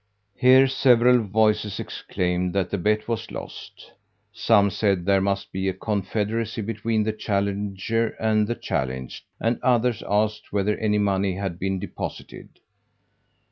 [0.35, 3.91] Here several voices exclaimed that the bet was lost.
[4.33, 10.01] Some said there must be a confederacy between the challenger and the challenged, and others
[10.09, 12.49] asked whether any money had been deposited?